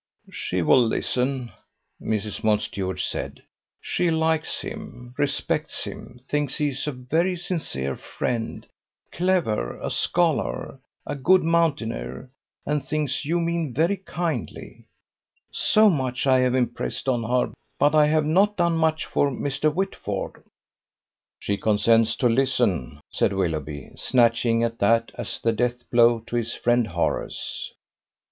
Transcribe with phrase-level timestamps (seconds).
[0.31, 1.51] "She will listen."
[2.01, 2.43] Mrs.
[2.43, 3.43] Mountstuart said:
[3.79, 8.65] "She likes him, respects him, thinks he is a very sincere friend,
[9.11, 12.31] clever, a scholar, and a good mountaineer;
[12.65, 14.85] and thinks you mean very kindly.
[15.51, 19.71] So much I have impressed on her, but I have not done much for Mr.
[19.71, 20.43] Whitford."
[21.37, 26.55] "She consents to listen," said Willoughby, snatching at that as the death blow to his
[26.55, 27.71] friend Horace.